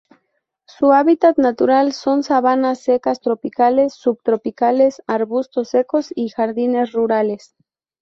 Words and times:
Su 0.65 0.93
hábitat 0.93 1.37
natural 1.37 1.93
son 1.93 2.23
sabanas 2.23 2.79
secas, 2.79 3.19
tropicales 3.19 3.93
o 3.93 4.01
subtropicales; 4.01 5.03
arbustos 5.05 5.69
secos 5.69 6.11
y 6.15 6.29
jardines 6.29 6.91
rurales. 6.91 7.53